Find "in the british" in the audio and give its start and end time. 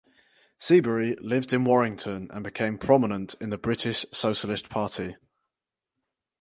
3.39-4.03